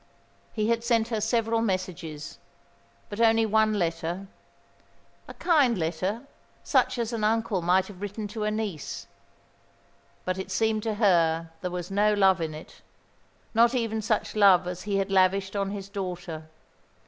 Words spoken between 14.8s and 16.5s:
he had lavished on his daughter.